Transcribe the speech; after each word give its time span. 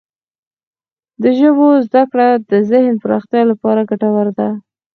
د 1.23 1.23
ژبو 1.39 1.67
زده 1.87 2.03
کړه 2.11 2.27
د 2.51 2.51
ذهن 2.71 2.93
پراختیا 3.03 3.41
لپاره 3.51 3.87
ګټوره 3.89 4.31
ده. 4.39 4.49